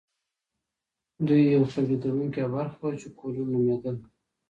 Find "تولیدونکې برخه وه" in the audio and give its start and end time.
1.73-2.91